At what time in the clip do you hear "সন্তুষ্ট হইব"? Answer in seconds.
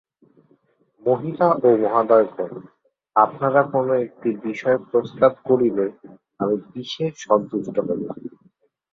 7.27-8.01